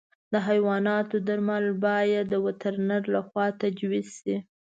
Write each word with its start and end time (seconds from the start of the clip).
د 0.31 0.33
حیواناتو 0.47 1.15
درمل 1.27 1.65
باید 1.85 2.25
د 2.29 2.35
وترنر 2.45 3.01
له 3.13 3.21
خوا 3.27 3.45
تجویز 3.61 4.07
شي. 4.19 4.37